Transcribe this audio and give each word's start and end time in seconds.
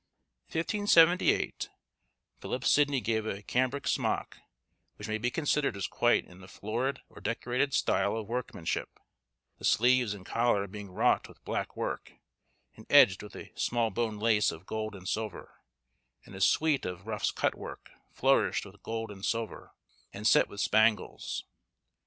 In 0.47 0.57
1578, 0.57 1.69
Philip 2.39 2.65
Sidney 2.65 3.01
gave 3.01 3.27
a 3.27 3.43
cambric 3.43 3.87
smock, 3.87 4.39
which 4.95 5.07
may 5.07 5.19
be 5.19 5.29
considered 5.29 5.77
as 5.77 5.85
quite 5.85 6.25
in 6.25 6.41
the 6.41 6.47
florid 6.47 7.01
or 7.07 7.21
decorated 7.21 7.75
style 7.75 8.17
of 8.17 8.27
workmanship; 8.27 8.99
the 9.59 9.63
sleeves 9.63 10.15
and 10.15 10.25
collar 10.25 10.65
being 10.65 10.89
wrought 10.89 11.27
with 11.27 11.45
black 11.45 11.77
work, 11.77 12.13
and 12.75 12.87
edged 12.89 13.21
with 13.21 13.35
a 13.35 13.51
small 13.53 13.91
bone 13.91 14.17
lace 14.17 14.51
of 14.51 14.65
gold 14.65 14.95
and 14.95 15.07
silver; 15.07 15.61
and 16.25 16.33
a 16.33 16.41
suite 16.41 16.83
of 16.87 17.05
ruffs 17.05 17.29
cutwork, 17.29 17.91
flourished 18.11 18.65
with 18.65 18.81
gold 18.81 19.11
and 19.11 19.23
silver, 19.23 19.71
and 20.11 20.25
set 20.25 20.49
with 20.49 20.61
spangles. 20.61 21.45